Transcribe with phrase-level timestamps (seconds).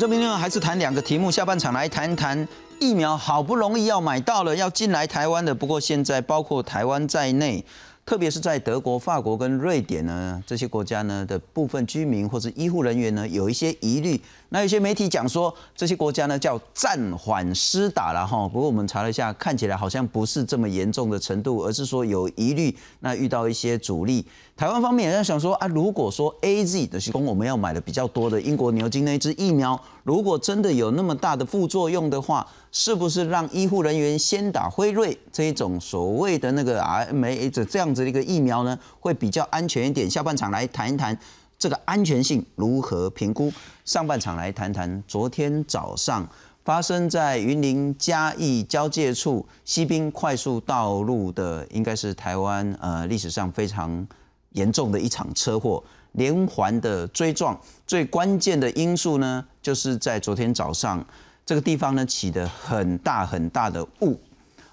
[0.00, 7.62] 这边呢还是谈两个题目，下半场来谈谈疫苗，好不容易要买到了，要进来台湾的，不过现在包括台湾在内。
[8.06, 14.18] 特别是在德国、法国跟瑞典呢，这些国家呢的部分居民或者医护人员呢，有一些疑虑。
[14.52, 18.48] 那有些媒体讲说，这些国家呢叫暂缓施打了哈。
[18.48, 24.26] 不过我们查了一下，看起来好像不是这么严重的程度，而是说有疑虑，那遇到一些阻力。
[24.56, 40.10] 台湾方面也在想说啊，如果说 A Z 的是供我们要买的比较多的英国牛津那一支疫苗，如果真的有那么大的副作用的话，是不是让医护人员先打辉瑞这一种所谓的那个 R M A 这这样子的一个疫苗呢，会比较安全一点？
[40.10, 41.16] 下半场来谈一谈。
[41.60, 43.52] 这个安全性如何评估？
[43.84, 46.26] 上半场来谈谈昨天早上
[46.64, 54.08] 发生在云林嘉义交界处西滨快速道路的，应该是台湾呃历史上非常
[54.52, 57.60] 严重的一场车祸，连环的追撞。
[57.86, 61.04] 最关键的因素呢，就是在昨天早上
[61.44, 64.18] 这个地方呢起的很大很大的雾，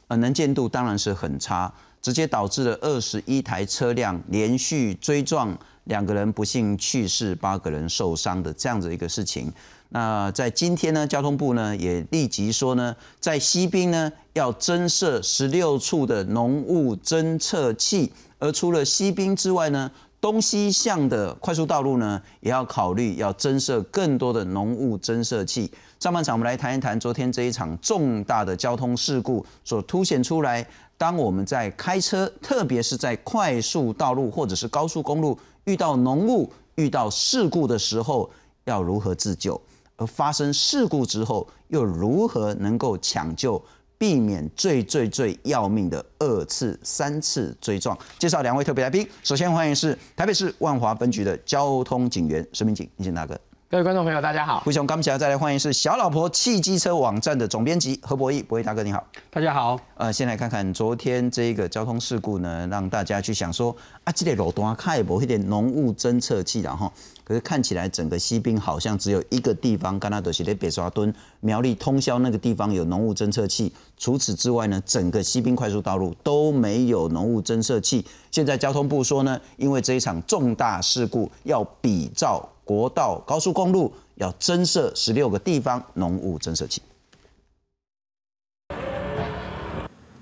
[0.08, 1.70] 呃能见度当然是很差，
[2.02, 5.58] 直接导致了二十一台车辆连续追撞。
[5.88, 9.52] 两个人不幸去世，八个人受伤的这样子一个事情。
[9.90, 25.72] 那在今天呢，交通部呢也立即说呢，在西滨呢要增设十六处的浓雾侦测器，而除了西滨之外呢，东西向的快速道路呢也要考虑要增设更多的浓雾侦测器。
[26.02, 35.40] 上半场我们来谈一谈昨天这一场重大的交通事故所凸显出来，当我们在开车，特别是在快速道路或者是高速公路。
[35.68, 38.30] 遇到浓雾、遇到事故的时候，
[38.64, 39.62] 要如何自救？
[39.98, 43.62] 而发生事故之后，又如何能够抢救，
[43.98, 47.98] 避免最最最要命的二次、三次追撞？
[48.18, 53.38] 介绍两位特别来宾，首先欢迎是台北市万华分局的交通警员石明景，你先大哥。
[53.70, 54.62] 各位观众朋友，大家好。
[54.62, 59.06] 胡雄，刚起来再来欢迎是小老婆汽机车网站的总编辑何博义，博义大哥你好。
[59.30, 59.78] 大家好。
[59.96, 66.90] 呃，先来看看昨天这个交通事故呢，让大家去想说啊，这个路段开不一点浓雾侦测器，然后
[67.26, 78.06] 可是看起来整个西滨好像只有一个地方，刚才都是在北沙墩苗栗通宵那个地方有浓雾侦测器，除此之外呢，整个西滨快速道路都没有浓雾侦测器。
[78.32, 82.48] 现在交通部说呢，因为这一场重大事故要比照。
[82.68, 86.82] 国道、高速公路要增设十六个地方浓雾增设器。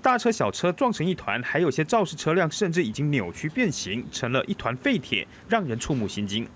[0.00, 6.48] 大车小车撞成一团，还有些肇事车辆甚至已经扭曲变形，成了一团废铁，让人触目心惊。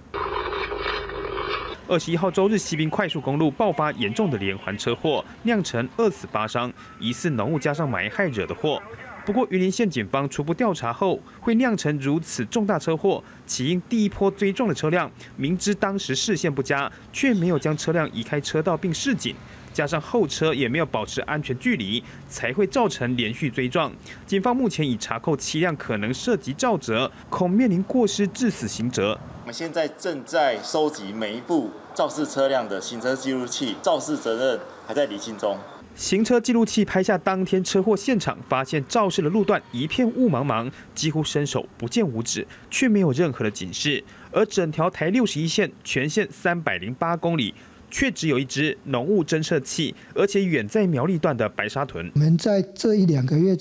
[1.89, 8.81] 二十一号周日，西滨快速公路爆发严重的连环车祸，酿成二死八伤，疑似浓雾加上霾害惹的祸。
[9.27, 19.37] 不过，云林县警方初步调查后，会酿成如此重大车祸，起因第一波追撞的车辆明知当时视线不佳，却没有将车辆移开车道并示警，
[19.73, 23.93] 加上后车也没有保持安全距离，才会造成连续追撞。
[24.27, 29.19] 警方目前已查扣七辆可能涉及肇责，恐面临过失致死刑责。
[29.43, 35.59] 我们现在正在收集每一部肇事车辆的行车记录器，肇事责任还在厘清中。
[35.95, 44.03] 行车记录器拍下当天车祸现场，发现肇事的路段一片雾茫茫，几乎伸手不见五指，却没有任何的警示。
[44.33, 47.53] 而整条台六十一线全线三百零八公里，
[47.91, 52.11] 却只有一支浓雾侦测器，而且远在苗栗段的白沙屯。
[52.15, 53.55] 我们在这一两个月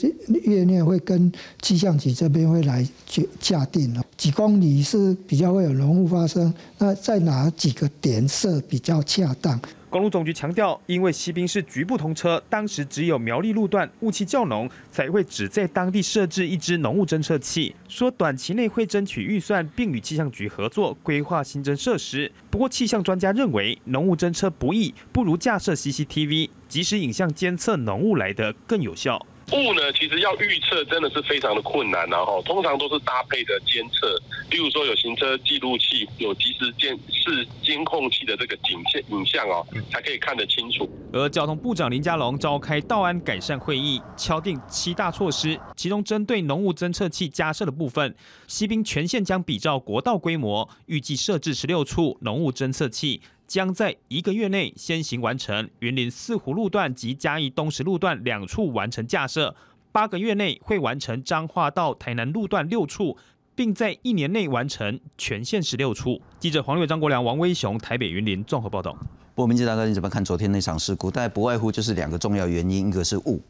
[0.43, 1.29] 月内会跟
[1.61, 9.59] 气象局这边会来决下定了，几公里是比较会有浓雾发生，那在哪几个点设比较恰当？
[9.89, 17.75] 公路总局强调，因为西滨市局部通车，当时只有苗栗路段雾气较浓，才会只在当地设置一支浓雾侦测器。
[17.87, 22.31] 说短期内会争取预算，并与气象局合作规划新增设施。
[22.51, 29.25] 不过气象专家认为，浓雾侦测不易，不如架设 CCTV，即时影像监测浓雾来的更有效。
[29.51, 34.15] 雾呢，其实要预测真的是非常的困难，然后通常都是搭配的监测，
[34.51, 40.87] 例如说有行车记录器、有及时监视监控器的这个景线影像哦，才可以看得清楚。
[41.11, 48.15] 而交通部长林佳龙召开道安改善会议，敲定七大措施，其中针对浓雾侦测器加设的部分，
[48.47, 53.21] 西滨全线将比照国道规模，预计设置十六处浓雾侦测器。
[53.49, 59.55] 将在一个月内先行完成云林四湖路段及嘉义东石路段两处完成架设，
[59.91, 63.17] 八个月内会完成彰化到台南路段六处，
[63.55, 66.21] 并在一年内完成全线十六处。
[66.39, 68.95] 记者黄六、张国良、王威雄，台北云林综合报道。
[69.33, 71.09] 不过，明杰大哥，你怎么看昨天那场事故？
[71.09, 73.41] 但不外乎就是两个重要原因，一个是雾，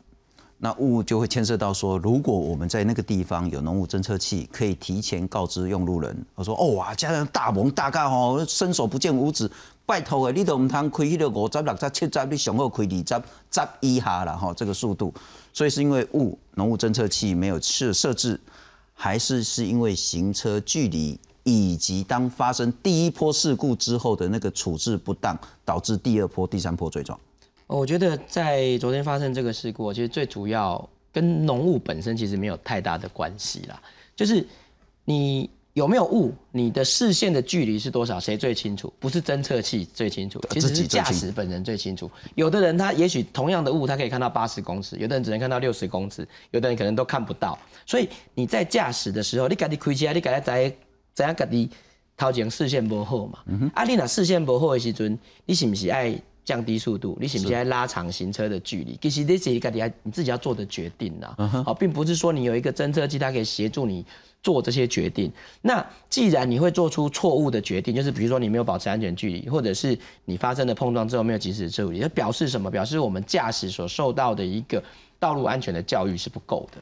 [0.60, 9.52] 那雾就会牵涉到说，如果我们在那个地方有浓雾侦测器，可以提前告知用路人，我说哦哇，家人大蒙大概吼，伸手不见五指，
[9.90, 15.12] 拜托的，你都唔通开迄个五十、六十、七十，你上好开二十、十以下啦吼，这个速度。
[15.52, 18.40] 所以是因为雾浓雾侦测器没有设设置，
[18.94, 27.20] 还是是因为行车距离以及当发生第一波事故之后的那个处置不当，导致第二波、第三波追撞？
[27.66, 33.82] 我觉得在昨天发生这个事故，其实最主要跟浓雾本身其实没有太大的关系啦。
[34.16, 34.48] 就是
[35.06, 38.92] 你有没有雾，你的视线的距离是多少，谁最清楚？
[39.00, 42.10] 不是侦测器最清楚，其实是驾驶本人最清楚。
[42.36, 47.58] 有的人他也许同样的雾，他可以看到八十公尺，有的人只能看到六十公尺，有的人可能都看不到。
[47.86, 50.74] 所以你在驾驶的时候，你赶紧开车，你赶紧在
[51.14, 51.70] 怎样赶紧
[52.18, 53.40] 头前视线不好嘛？
[53.74, 56.20] 啊，你那视线不好的时阵，你是不是爱？
[56.46, 58.98] 降低速度，你是不是在拉长行车的距离？
[59.00, 61.36] 其实这是一个你你自己要做的决定呐。
[61.64, 64.04] 好，并不是说你有一个侦测器，它可以协助你
[64.42, 65.32] 做这些决定。
[65.62, 72.70] 那既然你会做出错误的决定，就是比如说你没有保持安全距离，或者是你发生了碰撞之后没有及时处理，它表示什么？
[72.72, 74.84] 表示我们驾驶所受到的一个
[75.20, 76.82] 道路安全的教育是不够的。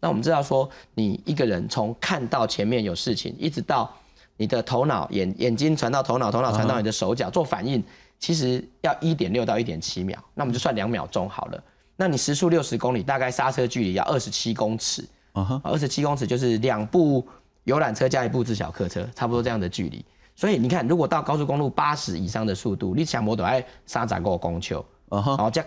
[0.00, 3.90] 那我们知道说，你一个人从看到前面有事情，一直到
[4.36, 7.82] 你的头脑眼眼睛传到头脑，头脑传到你的手脚做反应。
[8.18, 11.62] 其实要一点六到一点七秒，那我们就算两秒钟好了。
[11.96, 15.04] 那你时速六十公里，大概刹车距离要二十七公尺。
[15.36, 17.26] 嗯哼，二十七公尺就是两部
[17.64, 20.04] 游览车加一部自小客车，差不多这样的距离。
[20.34, 25.64] 所以你看，如果到高速公路八十以上的速度，你想摩托爱刹闸过公丘，嗯哼，好，这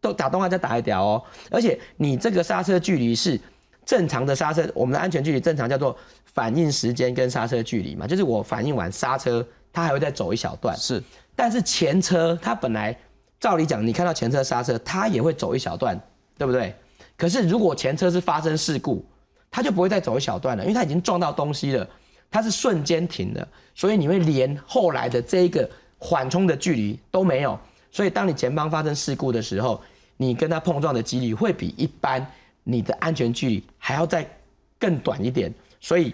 [0.00, 1.22] 都打动画再打一条哦。
[1.50, 3.38] 而且你这个刹车距离是
[3.84, 10.76] 正常的刹车，我们的安全距离正常叫做反应时间跟刹车距离嘛，就是我反应完刹车，它还会再走一小段。
[10.76, 11.02] 是。
[11.34, 12.96] 但是前车它本来
[13.40, 16.00] 照理讲，你看到前车刹车，它也会走一小段，
[16.36, 16.74] 对不对？
[17.22, 19.04] 可是如果前车是发生事故，
[19.48, 21.88] 它就不会再走一小段了，因为它已经撞到东西了，
[22.28, 23.46] 它是瞬间停的，
[23.76, 27.56] 所以你会连后来的这一个缓冲的距离都没有。
[27.92, 29.80] 所以当你前方发生事故的时候，
[30.16, 32.26] 你跟它碰撞的几率会比一般
[32.64, 34.28] 你的安全距离还要再
[34.76, 35.54] 更短一点。
[35.80, 36.12] 所以。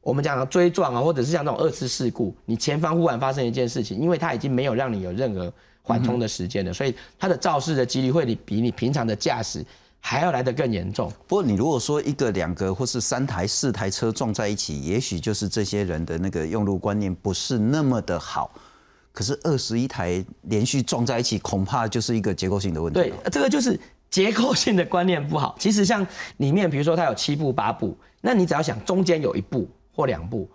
[0.00, 5.52] 我们讲追撞啊，或者是像这种二次事故，你前方忽然发生一件事情，因为它已经没有让你有任何
[5.82, 9.66] 缓冲的时间了，所以它的肇事的几率会比你平常的驾驶
[10.06, 11.12] 还要来得更严重。
[11.26, 18.50] 不过你如果说一个、两个或是三台、四台车撞在一起，也许就是这些人的那个用路观念不是那么的好。
[19.12, 23.00] 可是二十一台连续撞在一起，恐怕就是一个结构性的问题。
[23.00, 25.56] 对，这个就是结构性的观念不好。
[25.58, 26.06] 其实像
[26.36, 29.68] 里面，比如说它有七步八步，那你只要想中间有一步。
[29.98, 30.46] 或两步，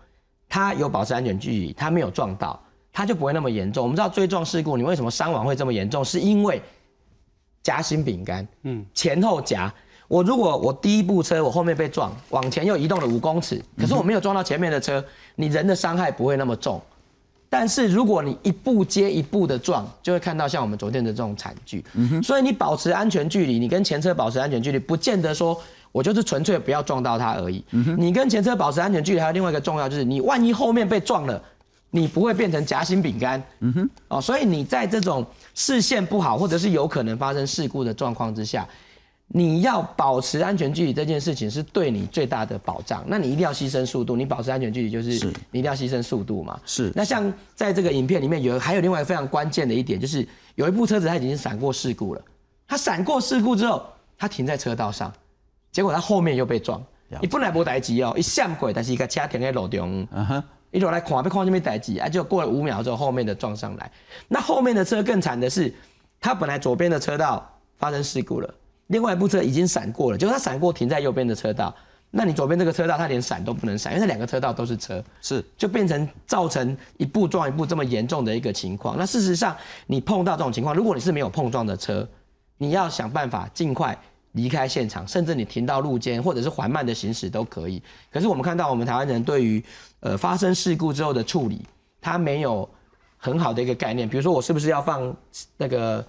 [0.47, 2.63] 它有保持安全距离，它没有撞到，
[2.93, 3.81] 它就不会那么严重。
[3.81, 6.05] 我们知道追撞事故，你为什么伤亡会这么严重？
[6.05, 6.61] 是因为
[7.63, 9.73] 夹心饼干，嗯，前后夹。
[10.07, 15.03] 我如果我第一部车我后面被撞，往前又移动了五公尺，可是我没有撞到前面的车，
[15.35, 16.81] 你人的伤害不会那么重。
[17.49, 21.83] 但是如果你一步接一步的撞，就会看到像我们昨天的这种惨剧。
[22.23, 25.59] 所以你保持安全距离，你跟前车保持安全距离，不见得说。
[25.93, 27.61] 我就是纯粹不要撞到它而已。
[27.97, 31.43] 你跟前车保持安全距离，还有另外一个重要就是，你万一后面被撞了，
[31.89, 33.43] 你不会变成夹心饼干。
[33.59, 33.89] 嗯哼。
[34.07, 38.67] 哦，所以你在这种视线不好，或者是有可能发生事故的状况之下，
[39.27, 43.03] 你要保持安全距离这件事情是对你最大的保障。
[43.07, 45.09] 那你一定要牺牲速度，你保持安全距离就是
[45.51, 46.59] 你一定要牺牲速度嘛。
[46.65, 46.91] 是。
[46.95, 52.21] 那像在这个影片里面有还有另外非常关键的一点，就是有一部车子它已经闪过事故了，
[52.67, 53.83] 它闪过事故之后，
[54.17, 55.11] 它停在车道上。
[55.71, 56.83] 结果它后面又被撞，
[57.21, 60.05] 你本来无代志哦，一闪过，但是一个车停在路中，
[60.71, 63.91] 一路来看，要看什么代志，啊，就过了五秒之后，后面的撞上来。
[64.27, 65.73] 那后面的车更惨的是，
[66.19, 67.47] 他本来左边的车道
[67.77, 68.53] 发生事故了，
[68.87, 71.75] 另外一部车已经闪过了，结果他闪过停在右边的车道，
[72.09, 78.97] 那你左边这个车道它连闪都不能闪，因为那两个车道都是车，是就变成造成一步撞一步这么严重的一个情况。
[78.97, 79.55] 那事实上，
[79.87, 82.07] 你碰到这种情况，如果你是没有碰撞的车，
[82.57, 83.97] 你要想办法尽快。
[84.33, 87.81] 离开现场，甚至你停到路肩或者是缓慢的行驶都可以。
[88.11, 89.63] 可是我们看到，我们台湾人对于
[89.99, 91.65] 呃发生事故之后的处理，
[91.99, 92.67] 他没有
[93.17, 94.07] 很好的一个概念。
[94.07, 95.15] 比如说，我是不是要放
[95.57, 96.05] 那个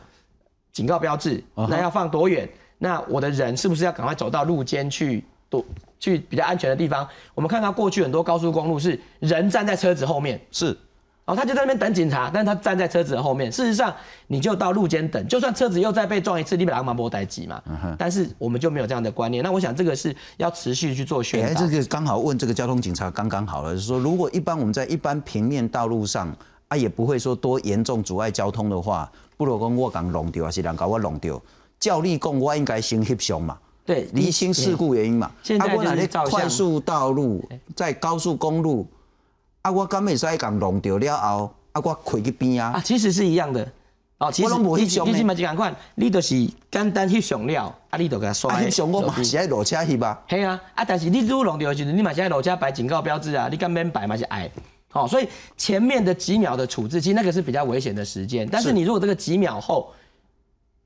[0.72, 1.42] 警告标志？
[1.54, 2.48] 那要放多远？
[2.78, 5.64] 那我的人是不是要赶快走到路肩去多
[5.98, 7.08] 去比较安全的地方？
[7.34, 10.76] 我们看到过去很多高速公路是人站在车子后面，是。
[11.24, 13.50] 哦，他就在那边等警察，但是他站在车子的后面。
[13.50, 13.94] 事实上，
[14.26, 17.62] 你就到路肩等，就算车子又再被撞一次，你本来马波待急嘛。
[17.96, 19.42] 但是我们就没有这样的观念。
[19.44, 21.60] 那我想这个是要持续去做宣导。
[21.60, 26.34] 这个刚好问这个交通警察刚刚好了，就是说如果一般我们在一般平面道路上
[26.66, 31.40] 啊，也不会说多严重阻碍交通的话，不如讲我讲弄掉还是人搞我弄掉。
[31.78, 35.30] 照你讲，我应该先翕相嘛，对，厘清事故原因嘛。
[35.42, 38.86] 现在就是快速道路，在高速公路，
[39.62, 43.66] 啊，我敢会使共弄掉了后，啊，我开去边啊，啊，其实是一样的。
[44.18, 48.66] 哦，其实我拢无你翕相呢你是嘛就赶快，你就是简单翕相了，啊，你就给他刷啊，的。
[48.66, 50.20] 翕相我嘛是爱落车翕啊。
[50.28, 54.50] 系啊，啊，但是你如果弄掉的时候，你嘛是爱落车摆警告标志啊，你干免摆嘛是爱。
[54.94, 55.26] 哦、所以
[55.56, 58.46] 前面的几秒的处置，其实那个是比较危险的时间。
[58.52, 59.90] 但是是你如果这个几秒后，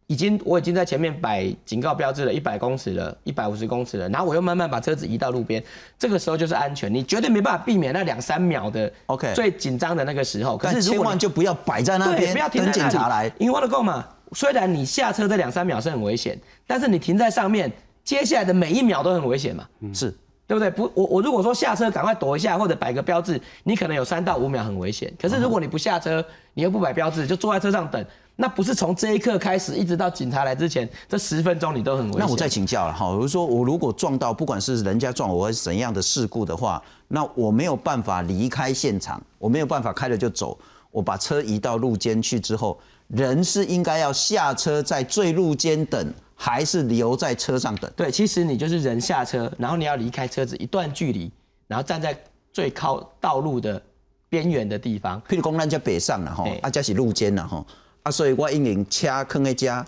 [0.09, 5.63] 已经我已经在前面摆警告标志了，一百公尺了，一百五十公尺了，然后我又慢慢把车子移到路边，
[5.99, 10.57] 这个时候就是安全，你绝对没办法避免那两三秒的 OK 最紧张的那个时候。
[10.57, 13.31] 可是千万就不要摆在那对，边不要停等警察来。
[13.39, 17.73] 因为我的够嘛，虽然你下车这两三秒是很危险，但是你停在上面，
[18.05, 20.09] 接下来的每一秒都很危险嘛，嗯是，
[20.47, 20.71] 对不对？
[20.71, 25.13] 不，我我如果说下车赶快躲一下或者摆个标志，你可能有三到五秒很危险。
[25.21, 28.05] 可是如果你不下车，你又不摆标志，就坐在车上等，
[28.39, 32.21] 那不是从这一刻开始一直到警察来之前这十分钟你都很危险。
[32.21, 40.59] 那我再请教了哈，比如说我如果撞到，不管是人家撞我还是怎样的事故的话，那我没有办法离开现场，我没有办法开了就走，
[40.91, 42.79] 我把车移到路肩去之后，
[43.09, 47.91] 人是应该要下车在最路肩等，还是留在车上等？
[47.97, 51.33] 对，其实你就是人下车，然后你要离开车子一段距离，
[51.67, 52.15] 然后站在
[52.53, 53.81] 最靠道路的
[54.29, 55.19] 边缘的地方。
[55.23, 57.67] 譬如讲咱在北上了吼嘿，啊，这是路肩了吼，
[58.07, 59.85] 啊，所以我因为车放在这，啊，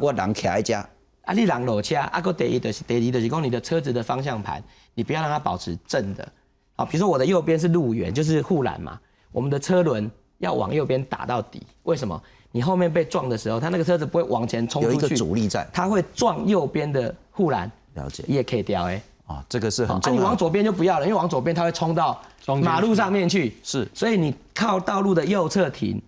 [0.00, 4.62] 我人徛在这，啊，你人落车，啊，个第一就是第二就是讲你的车子的方向盘，
[4.94, 6.26] 你不要让它保持正的。
[6.76, 8.96] 好，比如说我的右边是路缘，就是护栏嘛，
[9.32, 10.08] 我们的车轮
[10.38, 11.60] 要往右边打到底。
[11.82, 12.22] 为什么？
[12.52, 19.02] 你后面被撞的时候，它那个车子不会往前冲有一个，阻力在，它会撞右边的护栏，了解也可以掉哎。
[19.26, 20.22] 啊，这个是很啊，重要啊。
[20.22, 22.22] 你往左边就不要了，因为往左边它会冲到
[22.62, 23.56] 马路上面去。
[23.64, 26.00] 是所以你靠道路的右侧停，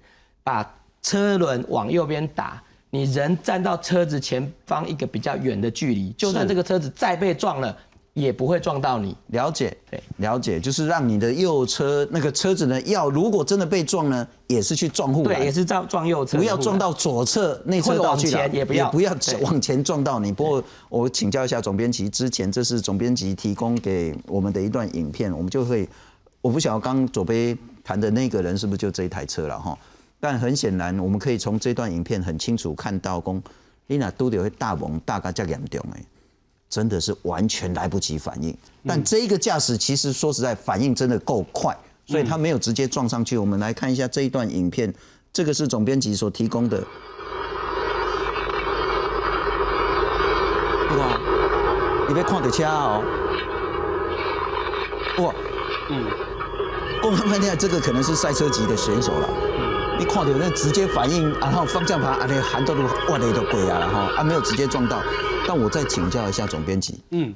[0.44, 0.62] 把
[1.02, 7.76] 车轮往右边打，你人站到车子前方一个比较远的距离，就算是这个车子再被撞了，
[8.14, 9.16] 也不会撞到你。
[9.28, 18.90] 了解，对，了解，就是让你的右车那个车子呢，要如果真的被撞呢，也是去撞护栏，对，也是撞撞右侧不要撞到左侧内侧或者往道去了，前也不要。
[18.90, 19.40] 不要对。
[19.42, 20.32] 往前撞到你。
[20.32, 25.88] 不过我请教一下总编辑，之前这是总编辑提供给我们的一段影片，我们就会，
[26.40, 29.78] 我不晓得刚左边谈的那个人是不是就这一台车了哈？
[30.20, 33.42] 但很显然，我们可以从这段影片很清楚看到，公
[33.86, 36.04] 你那都得会大蒙大概这严重哎。
[36.70, 38.54] 真的是完全来不及反应。
[38.86, 43.38] 但这一个驾驶其实说实在反应真的够快，所以他没有直接撞上去。
[43.38, 44.92] 我们来看一下这一段影片，
[45.32, 46.78] 这个是总编辑所提供的。
[50.98, 51.18] 哇，
[52.06, 53.02] 你别看到车哦，
[55.20, 55.34] 哇，
[55.88, 56.04] 嗯，
[57.00, 59.28] 公开判定这个可能是赛车级的选手了。
[59.98, 65.02] 你看到那直接反应，然后方向盘啊，那含到路哇那都鬼啊，然后啊没有直接撞到。
[65.46, 67.34] 但我再请教一下总编辑，嗯，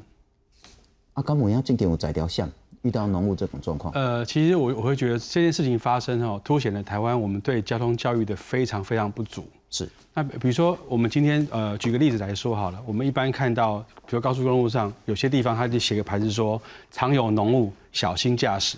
[1.14, 2.48] 啊，刚我要今天有载条项
[2.82, 9.44] 遇到浓雾这种状况，呃，其实我我会觉得这件事情发生哦，凸显了台湾我们对交通教育的非常非常不足。
[9.70, 18.76] 是那比如说，我们今天呃，举个例子来说好了，我们一般看到，比如高速公路上有些地方，它就写个牌子说常有浓雾，小心驾驶。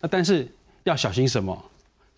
[0.00, 0.48] 那但是
[0.84, 1.64] 要小心什么？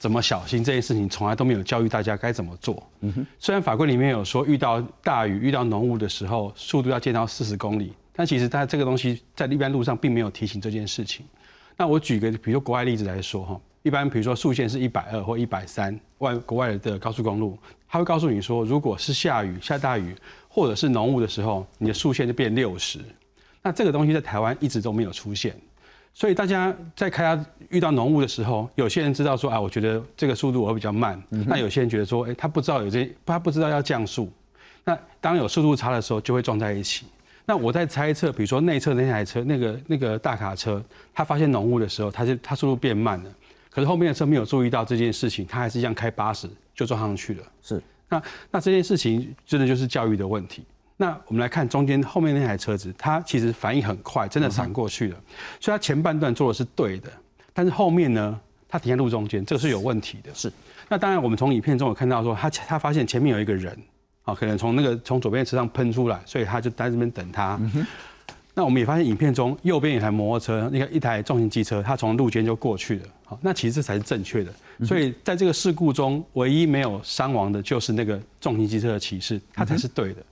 [0.02, 2.82] 怎么小心这件事情，从来都没有教育大家该怎么做。
[3.02, 11.24] 嗯哼虽然法规里面有说，遇到大雨、遇到浓雾的时候，速度要降到四十公里，但其实它这个东西在一般路上并没有提醒这件事情。
[11.76, 17.56] 那我举个比如说国外例子来说哈，一般比如说速限是一百二或一百三，外国外的高速公路，
[17.88, 20.16] 它会告诉你说，如果是下雨、下大雨
[20.48, 22.98] 或者是浓雾的时候，你的速限就变六十。
[23.62, 25.54] 那这个东西在台湾一直都没有出现，
[26.14, 34.30] 所以大家在开它遇到浓雾的时候，有些人知道说啊，我觉得这个速度我会比较慢，那有些人觉得说，哎，他不知道有这，他不知道要降速，
[34.84, 37.06] 那当有速度差的时候，就会撞在一起。
[37.44, 40.82] 那我在猜测，比如说内侧那台车，那个那个大卡车，
[41.14, 43.30] 他发现浓雾的时候，他就他速度变慢了，
[43.70, 47.44] 可是后面的车没有注意到这件事情，他还是一样开八十就撞上去了。
[47.62, 50.62] 是那那这件事情真的就是教育的问题。
[50.96, 55.16] 那我们来看中间后面那台车子，它其实反应很快，真的闪过去了，
[55.58, 57.10] 所以它前半段做的是对的，
[57.52, 60.32] 但是后面呢，它停在路中间，这个是有问题的。
[60.34, 60.52] 是。
[60.88, 63.76] 那当然，我们从影片中有看到说，他他发现前面有一个人，
[64.24, 67.58] 啊，可能从那个从左边的车上喷出来，所以他就在这边等他。
[68.54, 73.06] 那我们也发现影片中右边有一台摩托车，那个一台重型机车，它从路肩就过去了。
[73.24, 74.52] 好，那其实这才是正确的。
[74.84, 80.22] 所以在这个事故中，唯一没有伤亡的就是那个重型机车的骑士，他才是对的。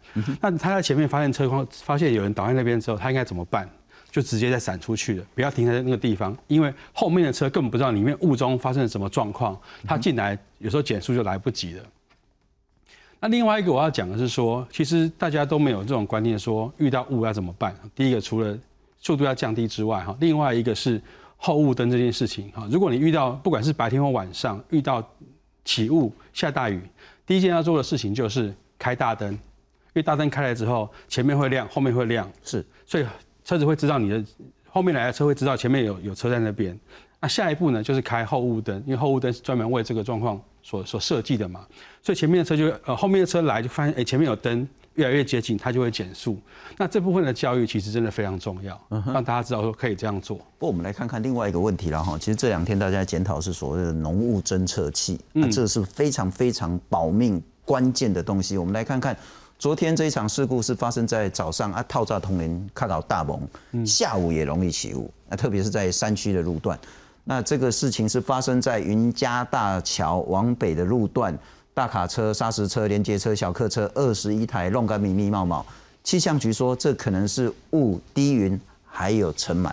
[0.41, 3.69] 那他在前面发现车况，发现有人倒在那边之后，他应该怎么办？
[4.11, 11.85] 就直接再闪出去了，不要停在那个地方，因为后面的车根本不知道里面雾中发生了什么状况，他进来有时候减速就来不及了。
[13.21, 17.75] 那另外一个我要讲的是说，其实大家都没有这种观念，说遇到雾要怎么办？
[17.95, 18.59] 第一个除了
[18.99, 21.01] 速度要降低之外，哈，另外一个是
[21.37, 25.07] 后雾灯这件事情，哈，如果你遇到不管是白天或晚上遇到
[25.65, 26.83] 起雾、下大雨，
[27.27, 29.39] 第一件要做的事情就是开大灯，因
[29.95, 33.05] 为大灯开来之后，前面会亮，后面会亮，是，所以
[33.45, 34.25] 车子会知道你的
[34.71, 36.79] 后面来的车会知道前面有有车在那边。
[37.23, 41.67] 那下一步呢，就是开后雾灯，因为后雾灯是专门为这个状况所所设计的嘛，
[42.03, 46.39] 所以前面的车就呃后面的车来就发现哎前面有灯，越来越接近，它就会减速。
[46.79, 50.39] 那这部分的教育其实真的非常重要，让大家知道说可以这样做。
[50.39, 58.57] 不过我们来看看另外一个问题了哈，其实这两天大家检讨是所谓的浓雾侦测器，那这是非常非常保命关键的东西。
[58.57, 59.15] 我们来看看。
[59.61, 66.81] 昨天这一场事故是发生在早上啊，套炸同林看到大蒙，下午也容易起雾，那特别是在山区的路段。
[67.25, 71.39] 那这个事情是发生在云嘉大桥往北的路段，
[71.75, 75.67] 大卡车、砂石车、连接车、小客车二十一台，弄个密密茂茂。
[76.03, 79.71] 气象局说，这可能是雾、低云还有尘螨、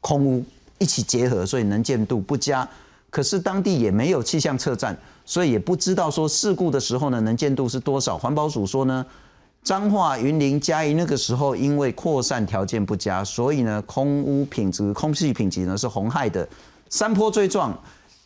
[0.00, 0.42] 空污
[0.78, 2.66] 一起结合，所以能见度不佳。
[3.10, 4.96] 可是当地也没有气象测站。
[5.24, 8.18] 所以也不知道说事故的时候呢，能见度是多少？
[8.18, 9.06] 环保署说呢，
[9.62, 16.46] 彰化、云林、嘉义那个时候因为扩散条件不佳，所以呢，空污品质、空气品质呢是红害的。
[16.88, 17.76] 三坡最撞，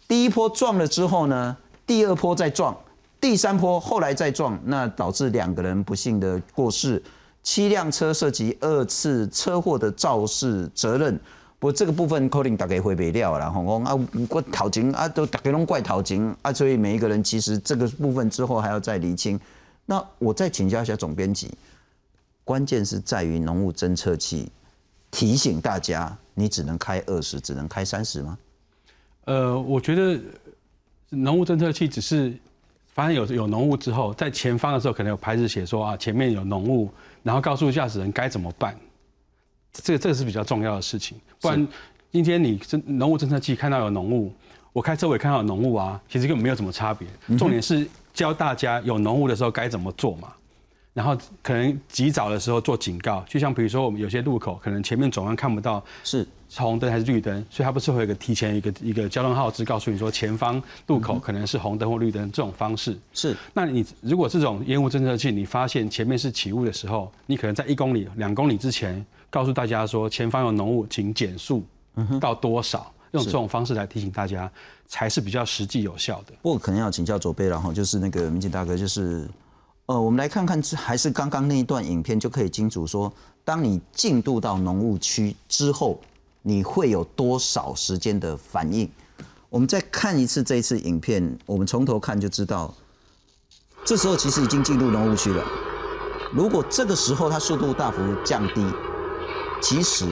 [0.09, 2.77] 第一坡撞了之后呢，第二坡再撞，
[3.21, 7.03] 第三坡后来再撞，那导致两个人不幸的过世，
[7.43, 11.21] 七辆车涉及二次车祸的肇事责任。
[11.67, 13.93] 不过这个部分可能大概会被料了，吼，我啊，
[14.29, 19.37] 我头前啊都大家拢怪头前啊，所以每一个人其实这个部分之后还要再厘清。
[19.85, 21.51] 那我再请教一下总编辑，
[22.45, 24.49] 关键是在于浓雾侦测器
[25.11, 28.39] 提醒大家，你只能开二十，只能开三十吗？
[29.25, 30.21] 呃，我觉得
[31.09, 32.33] 浓雾侦测器只是
[32.87, 36.89] 发现有有浓雾之后，在前方的时候可能有牌子写说啊，前面有浓雾，
[37.25, 38.79] 然后告诉驾驶人该怎么办。
[39.83, 41.69] 这个这个是比较重要的事情，不然
[42.11, 44.33] 今天你侦浓雾侦测器看到有浓雾，
[44.73, 47.07] 我开车我也看到有浓雾啊，其实根本没有什么差别。
[47.37, 50.33] 重点是教大家有浓雾的时候该怎么做嘛，
[50.95, 62.97] 然后可能及早的时候做警告，就像比如说我们有些路口可能前面转弯看不到是红灯还是绿灯，所以它不是会有个提前一个一个交通号志告诉你说前方路口可能是红灯或绿灯这种方式。
[63.13, 69.05] 是，那你如果这种烟雾侦测器你发现前面是起雾的时候，你可能在一公里两公里之前。
[69.37, 71.63] 告诉大家说前方有浓雾，请减速
[72.19, 72.91] 到多少？
[73.13, 74.51] 用这种方式来提醒大家，
[74.89, 76.33] 才是比较实际有效的。
[76.41, 79.29] 不过可能要请教左贝然后，就是那个民警大哥，就是
[79.85, 83.13] 呃，我们来看看，还是刚刚那一段影片就可以清楚说，
[83.45, 86.01] 当你进入到浓雾区之后，
[86.41, 88.91] 你会有多少时间的反应？
[89.51, 92.75] 我们再看一次这一次影片，我们从头看就知道，
[93.85, 95.45] 这时候其实已经进入浓雾区了。
[96.33, 98.67] 如果这个时候它速度大幅降低，
[99.61, 100.07] 其实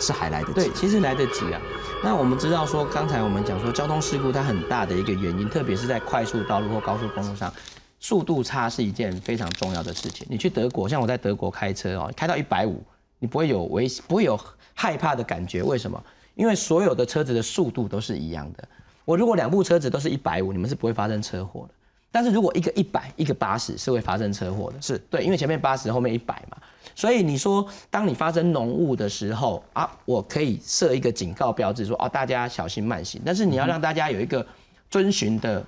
[0.00, 1.60] 是还来得及，对，其实来得及啊。
[2.02, 7.52] 那我们知道说，刚才我们讲说，交通事故它很大的一个原因，特别是在快速道路或高速公路上，
[7.98, 10.26] 速度差是一件非常重要的事情。
[10.30, 12.82] 你去德国，像我在德国开车哦，开到一百五，
[13.18, 14.38] 你不会有危，不会有
[14.74, 15.62] 害怕的感觉。
[15.62, 16.02] 为什么？
[16.36, 18.68] 因为所有的车子的速度都是一样的。
[19.04, 21.74] 我如果两部车子都是一百五，你们是不会发生车祸的。
[22.10, 24.80] 但是如果一个一百，一个八十，是会发生车祸的。
[24.80, 26.56] 是对，因为前面八十，后面一百嘛。
[26.94, 33.20] 所以你说，当你发生浓雾的时候啊，我可以设一个警告标志，说哦，大家小心慢行。
[33.24, 34.44] 但是你要让大家有一个
[34.90, 35.64] 遵循的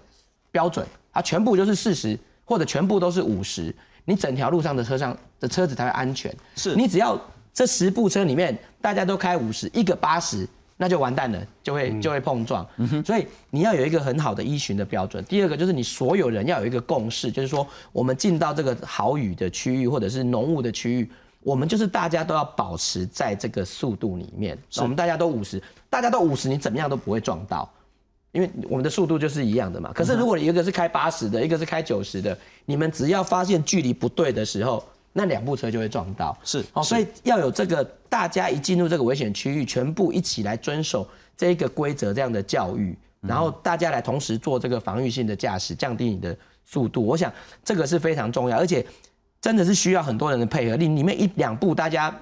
[0.50, 3.72] 标准，啊，全部就是四十，或者全部都是五十，
[4.06, 6.34] 你整条路上的车上的车子才会安全。
[6.56, 7.20] 是你只要
[7.52, 10.48] 这十部车里面大家都开五十，一个八十。
[10.82, 12.66] 那就完蛋了，就会就会碰撞。
[13.04, 15.22] 所以你要有一个很好的依循的标准。
[15.26, 21.10] 第二个就是你所有人要有一个共识，就是说我们进到这个好雨的区域或者是浓雾的区域，
[21.42, 24.56] 我们就是大家都要保持在这个速度里面。
[24.78, 27.70] 我们大家都五十，大家都五十，你怎么样都不会撞到，
[28.32, 29.92] 因为我们的速度就是一样的嘛。
[29.94, 34.82] 可是如果你一个是开八十的，一个是开九十的，你们只要发现距离不对的时候。
[35.12, 47.04] 那两部车就会撞到，是哦，所以要有这个大家一进入这个危险区域，全部一起来遵守这个规则这样的教育，然后大家来同时做这个防御性的驾驶，降低你的速度。
[47.04, 47.32] 我想
[47.64, 48.86] 这个是非常重要，而且
[49.40, 50.76] 真的是需要很多人的配合。
[50.76, 52.14] 你里面一两部大家。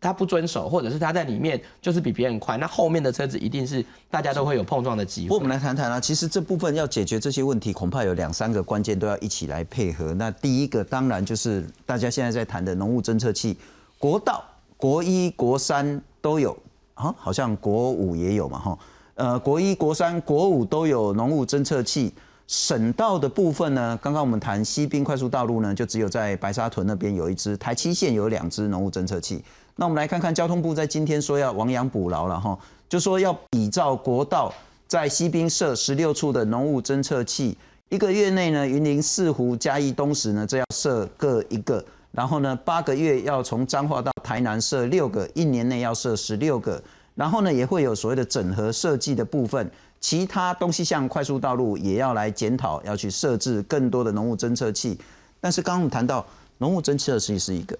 [0.00, 5.36] 他不遵守，或者是他在里面就是比别人快，那后面的车子一定是大家都会有碰撞的机会。
[5.36, 10.14] 我们来谈谈啊，其实这部分要解决这些问题，恐怕有两三个关键都要一起来配合。
[10.14, 13.58] 那第一个当然就是大家现在在谈的浓雾侦测器，
[13.98, 14.42] 国道、
[14.78, 16.56] 国一、国三都有
[16.94, 18.78] 啊，好像国五也有嘛哈。
[19.16, 22.10] 呃，国一、国三、国五都有浓雾侦测器，
[22.46, 29.44] 省道的部分呢，刚刚我们谈西滨快速道路呢，就只有在白沙屯那边有一支，台七线有两支浓雾侦测器。
[29.80, 34.52] 那我们来看看交通部在今天说要亡羊补牢了哈，就说要比照国道
[34.86, 37.56] 在西滨设十六处的浓雾侦测器，
[37.88, 46.82] 一个月内呢，云林四湖、嘉义东石呢，这要设各一个，然后呢，八个月要从彰化到台南设六个，一年内要设十六个，
[47.14, 49.70] 然后呢，也会有所谓的整合设计的部分。
[49.98, 55.00] 其他东西向快速道路也要来检讨，要去设置更多的浓雾侦测器。
[55.40, 56.26] 但是刚刚我们谈到
[56.58, 57.78] 浓雾侦测器是一个，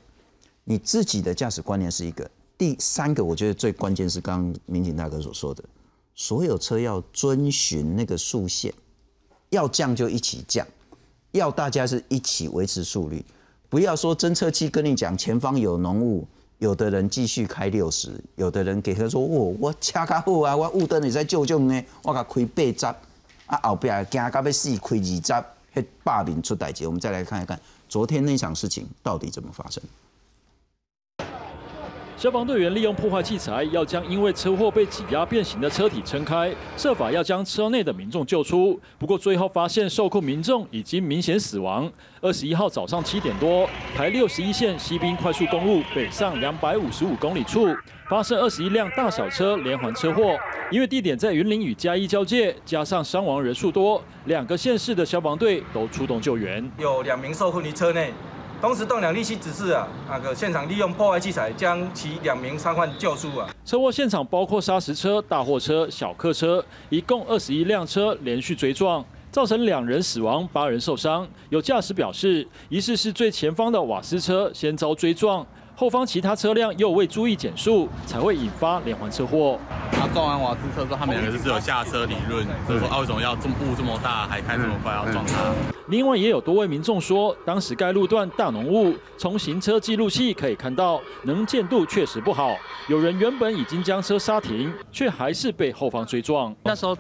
[0.71, 5.65] 你自己的驾驶观念是一个，第三个我觉得最关键是刚刚民警大哥所说的，
[6.15, 8.73] 所有车要遵循那个速线，
[9.49, 10.65] 要降就一起降，
[11.33, 13.25] 要大家是一起维持速率，
[13.69, 16.25] 不要说侦测器跟你讲前方有浓雾。
[16.59, 22.87] 有的人继续开六十，有的人给他说：“我我车较好啊，我雾灯你在救救呢，我甲开八十，
[23.47, 29.83] 啊后边惊到要死，开二十，迄霸名出代志。”我们再来看一看昨天那场事情到底怎么发生。
[32.21, 38.79] 消防队员利用破坏器材，要将因为车祸被挤压变形的车体撑开，设法要将车内的民众救出。
[38.99, 41.91] 不过最后发现受困民众已经明显死亡。
[42.21, 47.75] 二十一号早上七点多，台六十一线西滨快速公路北上两百五十五公里处，
[48.11, 50.37] 发生二十一辆大小车连环车祸。
[50.71, 56.71] 因为地点在云林与嘉义交界，加上伤亡人数多，两个县市的消防队都出动救援。
[56.77, 58.13] 有两名受困于车内。
[58.61, 63.49] 同时，动两立即指示啊，那个现场利用破坏器材将其两名伤患救出啊。
[63.65, 71.27] 车祸现场包括砂石车、大货车、小客车，一共二十一辆车连续追撞，造成两人死亡、八人受伤。
[71.49, 75.47] 有驾驶表示，疑似是最前方的瓦斯车先遭追撞。
[75.81, 79.59] 后方其他车辆又未注意减速，才会引发连环车祸。
[79.91, 85.37] 他撞完瓦斯车之后，他们两个是有下车理论，就说啊，为什么要这么雾这么大，还开这么快要撞他？
[85.89, 92.55] 另外也有多位民众说，当时该路段大浓雾，从行车记录器可以看到能见度确实不好。
[92.87, 96.55] 有人原本已经将车刹停，却还是被后方追撞。
[96.65, 96.95] 那时候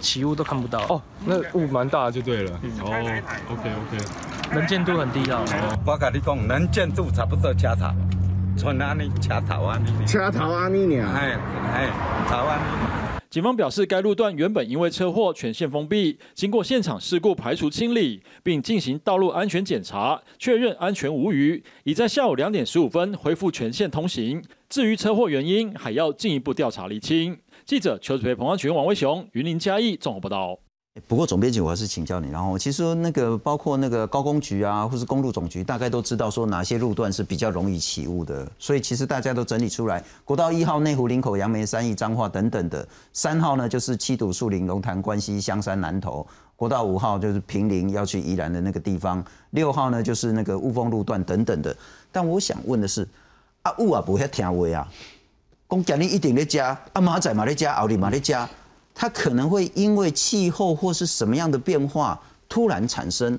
[0.00, 2.52] 起雾都看不到哦，那雾蛮大就对了。
[2.80, 5.44] 哦，OK OK，能见度很低啊。
[5.84, 7.94] 我跟你讲，能见度差不多加差。
[8.56, 9.82] 从哪里车头啊？
[10.06, 10.68] 掐头啊！
[10.68, 11.38] 你俩，哎
[11.72, 11.90] 哎，
[12.28, 13.18] 头啊！
[13.28, 24.42] 警方表示，该路段原本因为车祸全线封闭，经过现场事故排除清理，并进行道路安全检查，确认安全无虞，已在下午两点十五分恢复全线通行。
[24.68, 27.38] 至于车祸原因，还要进一步调查厘清。
[27.64, 30.58] 记者邱子培、彭安群、王威雄、云林嘉义综合报道。
[31.08, 32.30] 不过总编辑，我还是请教你。
[32.30, 38.46] 然后其实那个包括那个高工局啊，或是公路总局，大概都知道说哪些路段是比较容易起雾的。
[38.58, 46.26] 所以其实大家都整理出来，国道一号内湖、林口、杨梅、三义、彰化等等的；三号呢就是七堵、树林、龙潭、关西、香山、南投；
[46.56, 51.74] 国道五号就是平林要去宜兰的那个地方；六号呢就是那个雾峰路段等等的。
[52.10, 53.08] 但我想问的是，
[53.62, 54.86] 啊雾啊不会听话啊，
[55.70, 58.46] 讲今日一定在加，啊马仔嘛在加，后日嘛在加。
[58.94, 63.38] 它可能会因为气候或是什么样的变化突然产生，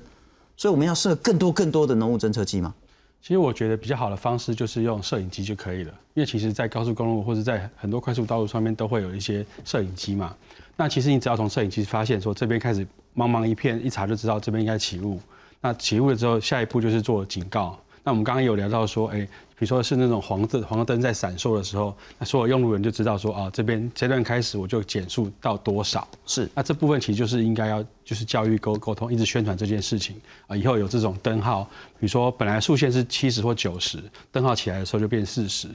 [0.56, 2.74] 所以我们要设更多更多的浓雾侦测器吗？
[3.22, 10.34] 其实我觉得比较好的方式就是用摄影机就可以了，因为其实在高速公路或者在很多快速道路上面都会有一些摄影机嘛。
[10.76, 12.86] 那其实你只要从摄影机发现说这边开始
[13.16, 15.18] 茫茫一片，一查就知道这边应该起雾。
[15.60, 17.78] 那起雾了之后，下一步就是做警告。
[18.02, 19.26] 那我们刚刚有聊到说，哎。
[19.56, 26.06] 比如说是那种黄灯黄灯在闪烁的时候，那所有用路人就知道说啊，这边这段开始我就减速到多少。
[26.26, 30.16] 是，那这部分其实就是应该要就是教育沟沟通，一直宣传这件事情
[30.48, 30.56] 啊。
[30.56, 31.62] 以后有这种灯号，
[31.98, 35.68] 比如说本来速线是七十或九十，灯号起来的时候就变四十，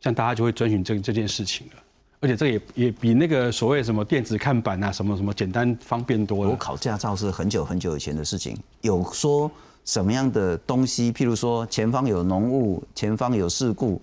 [0.00, 1.82] 像大家就会遵循这这件事情了。
[2.20, 6.50] 而且这个也也比那个所谓什么电子看板啊什么什么简单方便多了。
[6.50, 9.50] 我考驾照是很久很久以前的事情，有说。
[9.88, 11.10] 什么样的东西？
[11.10, 13.98] 譬如说前方有浓雾，前方有事故，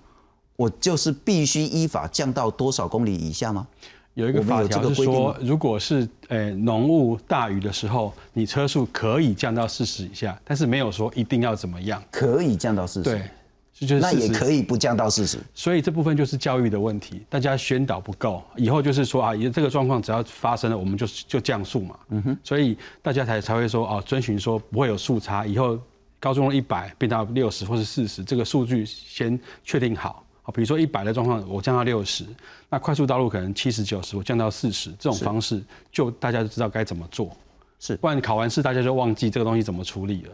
[0.56, 3.64] 我就是必须依法降到多少公里以下吗？
[4.14, 13.08] 有一个法条是说，如果是呃浓雾大雨的时候，你车速可以降到四十以下，但是没有说一定要怎么样，可以降到四十。
[13.08, 13.22] 对。
[14.00, 21.98] 那也可以不降到四十，所以这部分就是教育的问题，大家宣导不够，以后就是说啊，这个状况只要发生了，我们就就降速嘛。
[22.08, 25.78] 嗯哼，所以大家才才会说哦，遵循说不会有速差，以后
[26.18, 30.24] 高中一百变到六十或是四十，这个数据先确定好。
[30.42, 32.24] 好，比如说一百的状况，我降到六十，
[32.70, 35.62] 那快速道路可能七十九十，我降到四十，这种方式
[35.92, 37.36] 就大家就知道该怎么做。
[37.78, 40.30] 是，不然考完试大家就忘记这个东西怎么处理了。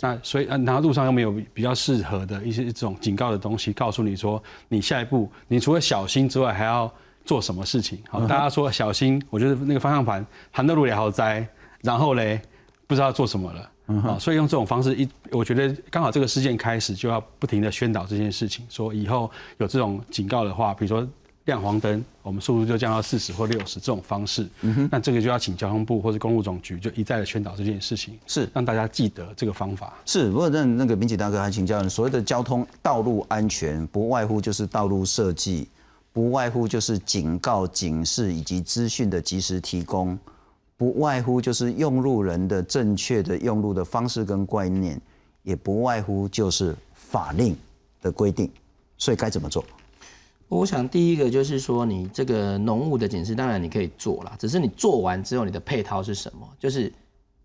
[0.00, 6.90] 那所以，然后路上又没有比较适合的一些这种警告的东西，告诉你说，你下一步，你除了小心之外，还要
[7.24, 7.98] 做什么事情？
[8.08, 11.46] 好，大家说小心，我觉得那个方向盘，韩德路也好栽，
[11.82, 12.40] 然后嘞，
[12.86, 13.70] 不知道做什么了。
[13.86, 21.06] 啊，所以用这种方式一，我觉得刚好这个事件开始就要不停的宣导这件事情，说以后有这种警告的话，比如说
[21.44, 24.48] 亮黄灯，我们速度就降到四十或六十这种方式。
[24.62, 29.92] 嗯哼，那这个就要请交通部或者公路总局就一再的宣导这件事情，是让大家记得这个方法。
[30.06, 35.68] 是，不过那那个民警大哥还请教你，所谓的交通道路安全，不外乎就是道路设计，
[36.12, 40.18] 不外乎就是警告、警示以及资讯的及时提供。
[40.76, 45.00] 不外乎就是用路人的正确的用路的方式跟观念，
[45.42, 47.56] 也不外乎就是法令
[48.02, 48.50] 的规定，
[48.98, 49.64] 所以该怎么做？
[50.58, 56.48] 我想第一个就是说，你这个浓雾的警示，当然你可以做了，只是你做完之后，你的配套是什么？
[56.60, 56.92] 就是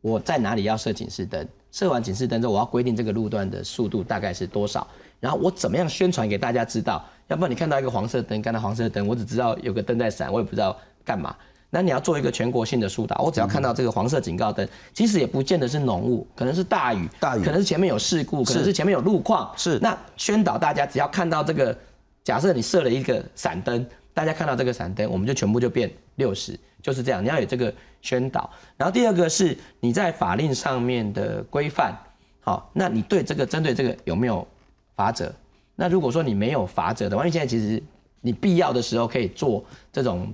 [0.01, 4.87] 我在哪里要设警示灯，设完警示灯之后，我要规定这个路段的速度大概是多少，
[5.19, 7.03] 然后我怎么样宣传给大家知道？
[7.29, 11.35] 要不然你看到一个黄色灯，看到黄色灯，我只知道有个灯在闪，我也不知道干嘛。
[11.71, 19.79] 那你要做一个全国性的疏导，我只要看到这个黄色警告灯，其实也不见得是浓雾，可能是大雨，大雨，可能是前面有事故，可能是前面有路况，是。
[19.79, 21.77] 那宣导大家，只要看到这个，
[22.23, 27.23] 假设你设了一个闪灯，大家看到这个闪灯，我们就全部就变六十，就是这样。
[27.23, 28.49] 你要有这个宣导。
[28.77, 31.97] 然后第二个是你在法令上面的规范，
[32.41, 34.47] 好，那你对这个针对这个有没有
[34.95, 35.33] 法则？
[35.75, 37.81] 那如果说你没有法则的话，因为现在其实
[38.21, 40.31] 你必要的时候可以做这种。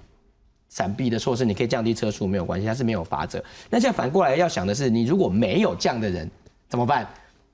[0.67, 3.41] 闪避的措施，你可以降低车速没有关系，它是没有罚则。
[3.69, 6.29] 那现在反过来要想的是，你如果没有降的人
[6.67, 7.07] 怎么办？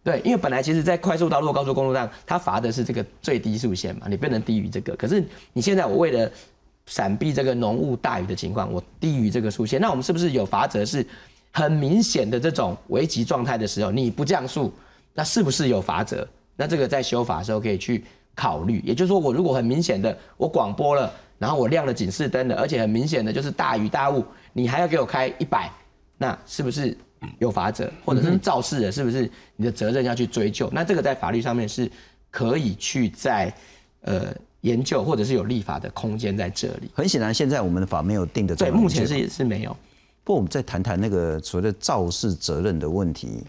[0.03, 4.95] 对，因为本来其实在快速道路、高速公路上，它罚的是这个最低速线嘛，你不能低于这个。
[4.95, 6.31] 可是你现在我为了
[6.85, 10.83] 闪避这个浓雾大雨的情况，我低于这个速线，那我们是不是有罚则？
[10.83, 11.05] 是
[11.51, 14.73] 很明显的这种危急状态的时候，你不降速，
[15.13, 16.27] 那是不是有罚则？
[16.55, 18.81] 那这个在修法的时候可以去考虑。
[18.85, 21.11] 也就是说，我如果很明显的我广播了。
[21.41, 25.71] 然后我亮了警示灯了，而且很明显的就是大雨大雾，你还要给我开一百，
[26.19, 26.95] 那是不是
[27.39, 27.91] 有法者？
[28.05, 30.69] 或者是肇事人，是不是你的责任要去追究？
[30.71, 31.89] 那这个在法律上面是
[32.29, 33.53] 可以去在
[34.01, 36.89] 呃研究，或者是有立法的空间在这里。
[36.93, 38.55] 很显然，现在我们的法没有定的。
[38.55, 39.71] 对，目前是是没有。
[40.23, 43.43] 不过我们再谈谈那个所谓的肇事责任的问题，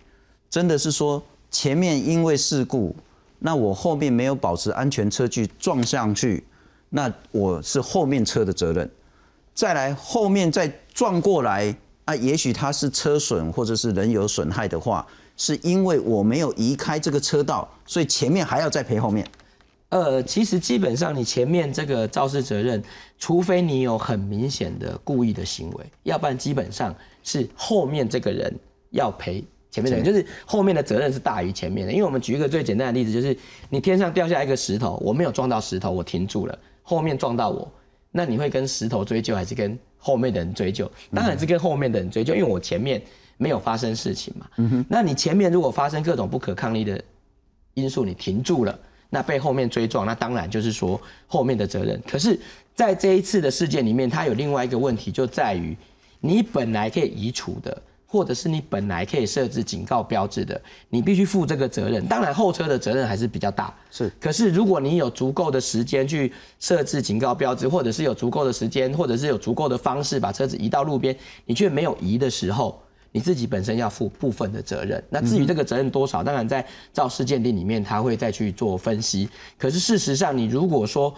[0.48, 2.96] 真的是说前面因为事故，
[3.38, 6.42] 那我后面没有保持安全车距撞上去。
[6.88, 8.90] 那我是后面车的责任，
[9.54, 11.74] 再来后面再撞过来
[12.04, 19.26] 啊，也许它是车损或者是人有损害的话，是因为我没有移开这个车道，所以前面还要再赔后面。
[19.90, 22.82] 呃，其实基本上你前面这个肇事责任，
[23.18, 28.52] 除非你有很明显的故意的行为，要不然基本上是后面这个人
[28.90, 31.92] 要赔前面的人，就是后面的责任是大于前面的。
[31.92, 33.36] 因为我们举一个最简单的例子，就是
[33.68, 36.58] 你天上掉下一个石头，我没有撞到石头，我停住了。
[36.82, 37.70] 后面撞到我，
[38.10, 40.90] 那你会跟石头追究，还是跟后面的人追究？
[41.14, 43.00] 当然是跟后面的人追究，因为我前面
[43.36, 44.46] 没有发生事情嘛。
[44.88, 47.00] 那你前面如果发生各种不可抗力的
[47.74, 48.76] 因素，你停住了，
[49.08, 52.02] 那被后面追撞，那当然就是说后面的责任。
[52.06, 52.38] 可是，
[52.74, 55.76] 在这一次的事件里面，它有另外一个问题，就在于
[56.20, 57.82] 你本来可以移除的。
[58.12, 62.06] 或者是你本来可以设置警告标志的，你必须负这个责任。
[62.06, 64.12] 当然后车的责任还是比较大，是。
[64.20, 72.78] 可是如果你有足够的时间去设置警告标志，或者是有足够的时间，或者是有足够的方式把车子移到路边，你却没有移的时候，
[73.12, 75.02] 你自己本身要负部分的责任。
[75.08, 79.26] 那至于这个责任多少，当然在肇事鉴定里面他会再去做分析。
[79.58, 81.14] 可是事实上，你如果说，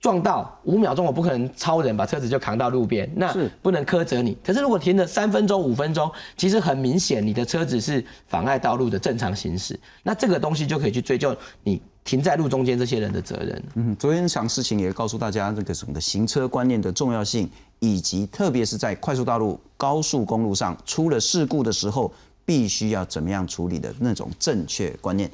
[0.00, 4.36] 撞到五秒钟，我不可能超人把车子就扛到路边，那不能苛责你。
[4.44, 13.62] 可是如果停了三分钟、五分钟，其实很明显你的车子是妨碍道路的正常行驶，那这个东西就可以去追究你停在路中间这些人的责任。
[13.74, 22.12] 嗯，昨天这场事情也告诉大家这个什么的行车观念的重要性，以及特别是在快速道路、高速公路上出了事故的时候，
[22.44, 25.28] 必须要怎么样处理的那种正确观念。